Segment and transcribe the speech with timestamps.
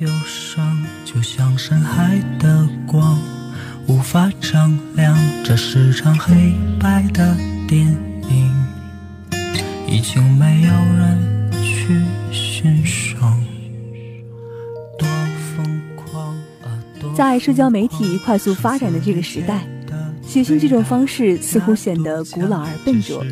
[0.00, 3.18] 忧伤就像深海的光，
[3.86, 5.14] 无法丈量。
[5.44, 7.36] 这是场黑白的
[7.68, 7.86] 电
[8.30, 8.50] 影，
[9.86, 12.02] 已经没有人去
[12.32, 13.38] 欣赏。
[14.98, 15.06] 多
[15.54, 16.80] 疯狂啊！
[16.98, 19.66] 多在社交媒体快速发展的这个时代，
[20.26, 23.22] 写信这种方式似乎显得古老而笨拙，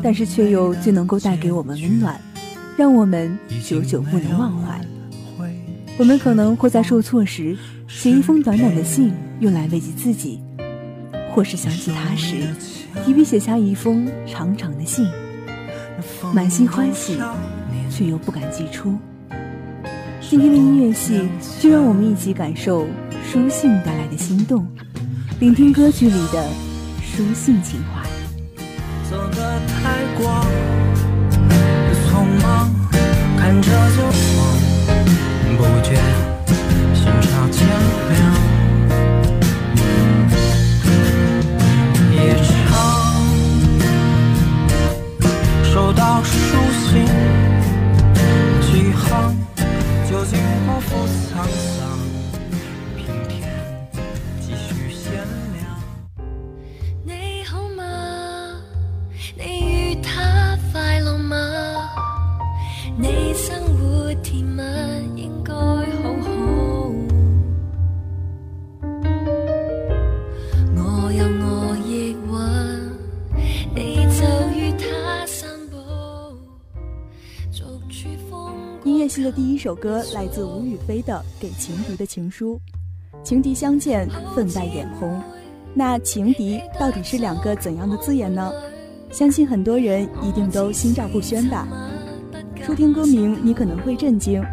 [0.00, 2.20] 但是却又最能够带给我们温暖，
[2.76, 4.80] 让我们久久不能忘怀。
[5.96, 10.40] 我们可能会在受挫时写一封短短的信，用来慰藉自己；
[11.32, 12.48] 或是想起他时，
[13.04, 15.06] 提笔写下一封长长的信，
[16.34, 17.16] 满心欢喜，
[17.88, 18.98] 却又不敢寄出。
[20.20, 21.28] 今天的音乐系，
[21.60, 22.88] 就让我们一起感受
[23.22, 24.66] 书信带来的心动，
[25.38, 26.48] 聆听歌曲里的
[27.02, 28.03] 书信情怀。
[79.64, 82.60] 首歌来自吴雨霏的《给情敌的情书》，
[83.22, 85.18] 情敌相见，分外眼红。
[85.72, 88.52] 那情敌到底是两个怎样的字眼呢？
[89.10, 91.66] 相信很多人一定都心照不宣吧。
[92.62, 94.44] 初听歌名，你可能会震惊，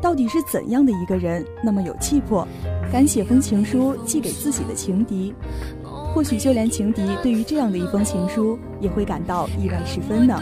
[0.00, 2.46] 到底是怎样的一个人那么有气魄，
[2.92, 5.34] 敢写封情书寄给自己的情敌？
[6.14, 10.40] 或许就连情敌对于这样的一封情书也会感到意外十分呢。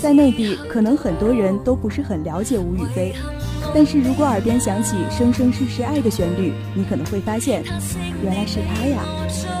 [0.00, 3.12] 在内地，可能很多人都不是很了解吴雨霏，
[3.74, 7.62] 但是如果耳边响起《生生世世爱》的旋律，你可能会发现，
[8.22, 9.59] 原来是他呀。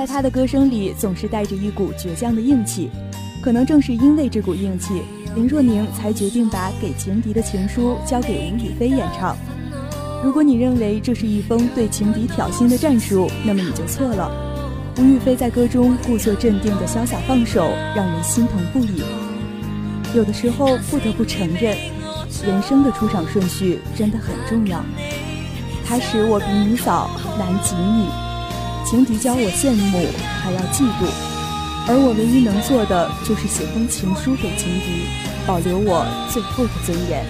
[0.00, 2.88] 在他的歌声里，总是带着一股倔强的硬气。
[3.42, 5.02] 可能正是因为这股硬气，
[5.36, 9.36] 林若宁才决定把给情敌的情书交给吴雨霏演唱。
[10.24, 14.32] 如果你认为这是一封对情敌挑衅的战书，那么你就错了。
[14.96, 19.02] 吴雨霏在歌中故作镇定的潇洒放手，让人心疼不已。
[20.14, 21.76] 有的时候不得不承认，
[22.46, 24.82] 人生的出场顺序真的很重要。
[25.84, 28.29] 他使我比你早，难及你。
[28.90, 29.98] 情敌教我羡慕，
[30.42, 31.06] 还要嫉妒，
[31.86, 35.06] 而我唯一能做的就是写封情书给情敌，
[35.46, 37.24] 保留我最后的尊严。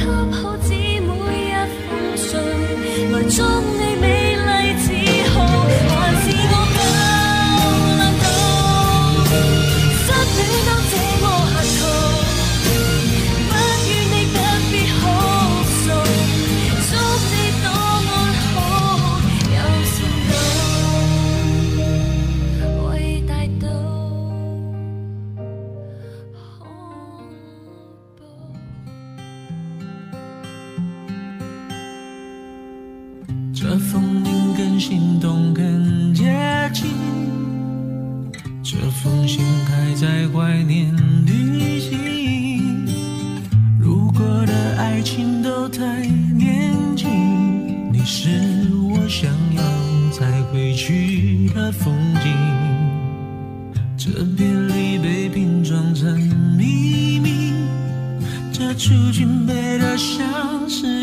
[0.00, 0.59] 他跑。
[50.90, 52.34] 去的风景。
[53.96, 56.18] 这别离被拼装成
[56.56, 57.52] 秘密，
[58.52, 60.99] 这出君背的像诗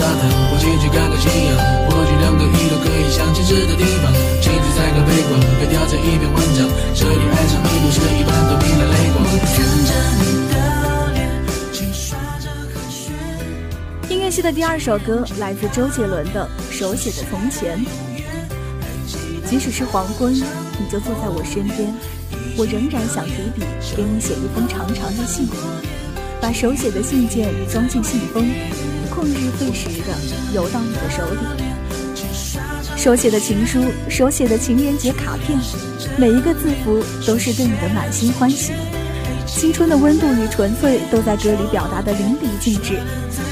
[0.00, 1.52] 沙滩，或许去看看夕阳，
[1.84, 4.10] 或许两个一都可以相牵制的地方。
[4.40, 6.64] 情绪在个悲观，别掉在一篇文章。
[6.94, 9.20] 这里爱上你不是一般都明了泪光。
[9.28, 9.52] 看
[9.84, 10.24] 着你
[14.08, 17.78] 的，音乐系的第二首歌来自周杰伦的《手写的从前》。
[19.44, 20.42] 即使是黄昏，你
[20.90, 21.92] 就坐在我身边，
[22.56, 23.60] 我仍然想提笔
[23.94, 25.46] 给你写一封长长的信，
[26.40, 28.44] 把手写的信件装进信封，
[29.10, 31.38] 旷日费时的邮到你的手里。
[32.96, 35.58] 手写的情书，手写的情人节卡片，
[36.16, 38.72] 每一个字符都是对你的满心欢喜。
[39.46, 42.98] 青春的温度与纯粹都在歌里表达的淋漓尽致。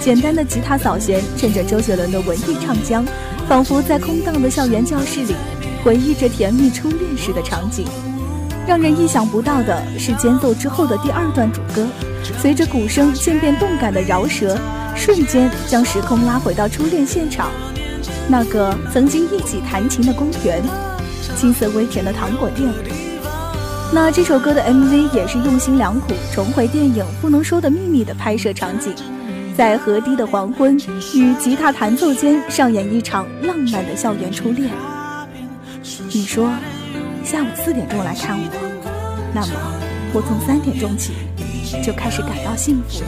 [0.00, 3.04] 简单的吉他扫弦，衬着周杰伦的文艺唱腔，
[3.48, 5.34] 仿佛在空荡的校园教室里，
[5.84, 7.84] 回忆着甜蜜初恋时的场景。
[8.68, 11.86] 让人意想不到的是，间奏之后的第二段主歌，
[12.38, 14.58] 随着鼓声渐变动感的饶舌，
[14.94, 17.50] 瞬间将时空拉回到初恋现场，
[18.28, 20.62] 那个曾经一起弹琴的公园，
[21.34, 22.68] 青涩微甜的糖果店。
[23.90, 28.94] 那这首歌的 MV 也是用心良苦，重回电影《不能说的秘密》的拍摄场景，
[29.56, 30.78] 在河堤的黄昏
[31.14, 34.70] 与吉他弹奏间上演一场浪漫的校园初恋。
[36.12, 36.50] 你说，
[37.30, 38.48] 下午四点钟来看我，
[39.34, 39.52] 那么
[40.14, 41.12] 我从三点钟起
[41.84, 43.04] 就开始感到幸福。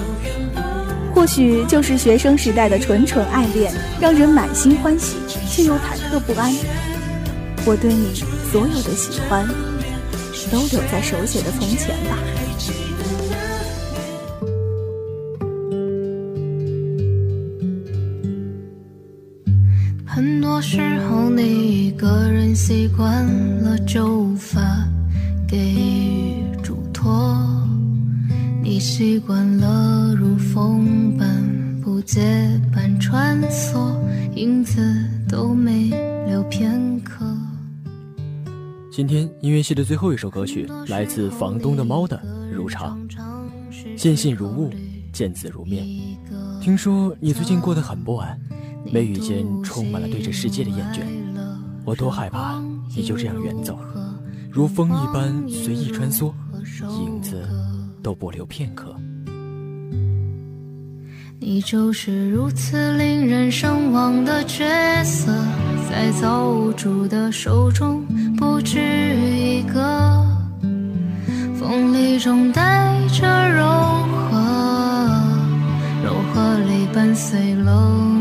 [1.14, 5.16] 或许就是学生时代的纯纯爱恋，让人满心欢喜，
[5.48, 6.52] 却又忐忑不安。
[7.64, 8.12] 我对你
[8.52, 9.48] 所有的喜欢。
[10.50, 12.18] 都留在手写的从前吧。
[20.04, 23.39] 很多时候，你一个人习惯了，
[25.50, 27.36] 给予嘱托。
[28.62, 31.26] 你习惯了如风般
[31.82, 32.20] 不结
[32.72, 33.98] 伴穿梭，
[34.36, 34.80] 影子
[35.28, 35.90] 都没
[36.28, 37.26] 留片刻。
[38.92, 42.16] 今天音乐系的最后一首歌曲来自房东的猫的
[42.54, 43.00] 《如常》，
[43.96, 44.70] 见信如雾，
[45.12, 45.84] 见字如面。
[46.60, 48.38] 听说你最近过得很不安，
[48.92, 51.00] 眉宇间充满了对这世界的厌倦。
[51.84, 52.62] 我多害怕
[52.94, 53.76] 你就这样远走，
[54.52, 56.32] 如风一般随意穿梭，
[57.04, 57.48] 影子
[58.02, 58.94] 都不留片刻。
[61.38, 64.64] 你就是如此令人神往的角
[65.04, 65.32] 色，
[65.88, 68.04] 在造物主的手中
[68.36, 70.26] 不止一个，
[71.58, 73.64] 锋利中带着柔
[74.28, 74.36] 和，
[76.04, 78.19] 柔和里伴随冷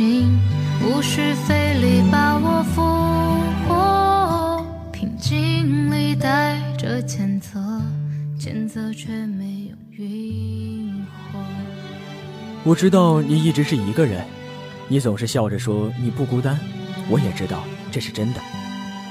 [0.00, 0.40] 情
[0.82, 2.80] 无需费力把我俘
[3.68, 7.60] 获，平静里带着谴责，
[8.38, 11.04] 谴责却没有晕。
[12.64, 14.24] 我知道你一直是一个人，
[14.88, 16.58] 你总是笑着说你不孤单，
[17.10, 18.40] 我也知道这是真的。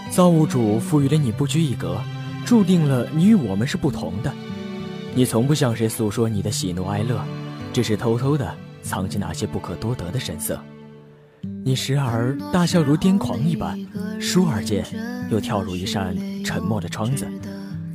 [0.09, 2.01] 造物主赋予了你不拘一格，
[2.43, 4.33] 注定了你与我们是不同的。
[5.13, 7.23] 你从不向谁诉说你的喜怒哀乐，
[7.71, 10.59] 只是偷偷的藏起那些不可多得的神色。
[11.63, 13.77] 你时而大笑如癫狂一般，
[14.19, 14.85] 倏尔间
[15.29, 17.27] 又跳入一扇沉默的窗子，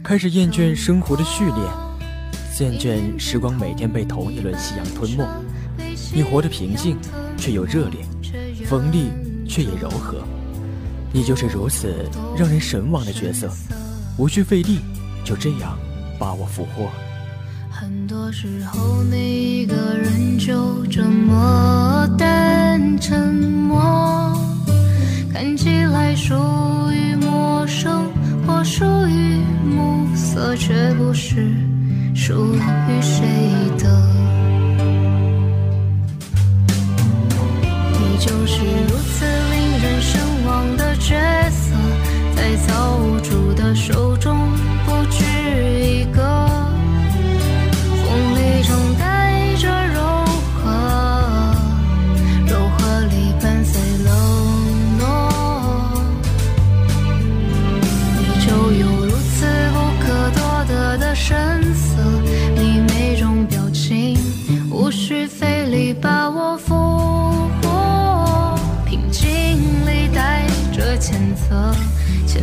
[0.02, 1.56] 开始厌倦生活的序列，
[2.60, 5.24] 厌倦时光每天被同一轮夕阳吞没。
[6.14, 6.96] 你活得平静，
[7.36, 8.00] 却又热烈；
[8.66, 9.08] 锋利，
[9.48, 10.22] 却也柔和。
[11.12, 11.94] 你就是如此
[12.36, 13.50] 让人神往的角色，
[14.18, 14.80] 无需费力，
[15.24, 15.78] 就这样
[16.18, 16.90] 把我俘获。
[17.84, 23.78] 很多时候，你一个人就这么淡沉默，
[25.30, 26.34] 看起来属
[26.90, 28.10] 于陌生
[28.46, 31.54] 或属于暮色，却不是
[32.14, 33.20] 属于谁
[33.78, 34.13] 的。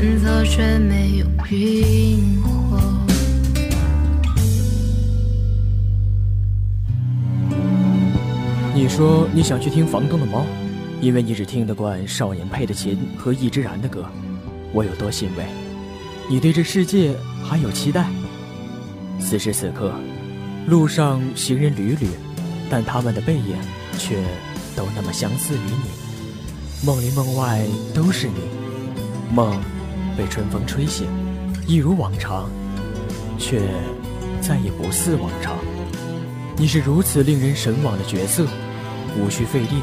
[0.01, 2.81] 谴责却没有晕火。
[8.73, 10.43] 你说你想去听房东的猫，
[11.01, 14.03] 因为你只听得惯少年配的琴和易之然的歌。
[14.73, 15.45] 我有多欣慰，
[16.27, 18.07] 你对这世界还有期待。
[19.19, 19.93] 此时此刻，
[20.65, 22.07] 路上行人屡屡，
[22.71, 23.55] 但他们的背影
[23.99, 24.15] 却
[24.75, 26.87] 都那么相似于你。
[26.87, 28.33] 梦里梦外都是你，
[29.31, 29.61] 梦
[30.17, 31.07] 被春风吹醒，
[31.67, 32.49] 一如往常，
[33.37, 33.61] 却
[34.41, 35.57] 再也不似往常。
[36.57, 38.45] 你是如此令人神往的角色，
[39.17, 39.81] 无需费力，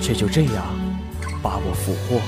[0.00, 0.64] 却就这样
[1.42, 2.20] 把我俘获。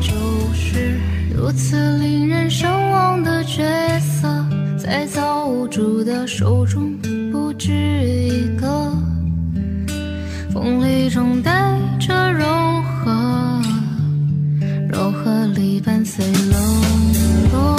[0.00, 0.98] 就是
[1.34, 3.62] 如此令人神往的角
[4.00, 4.44] 色，
[4.76, 6.96] 在造物主的手中
[7.30, 8.92] 不止一个，
[10.52, 11.40] 风里中
[15.80, 16.54] 伴随冷
[17.52, 17.76] 落。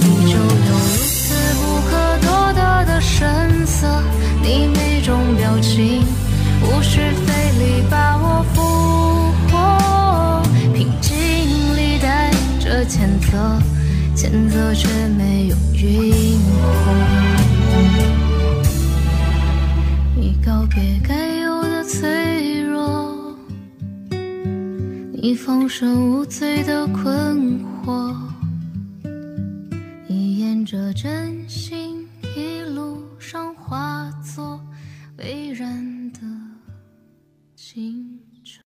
[0.00, 0.70] 你就有如
[1.06, 1.90] 此不可
[2.26, 4.02] 多得的神色，
[4.42, 6.04] 你每种表情
[6.62, 8.56] 无需费力把我俘
[9.50, 9.54] 获，
[10.72, 11.12] 平静
[11.76, 12.30] 里带
[12.60, 13.60] 着谴责，
[14.14, 16.64] 谴责却没有晕火。
[20.14, 22.55] 你告别该有的脆弱，
[25.26, 28.14] 你放声无罪的困惑。
[30.06, 31.35] 你沿着真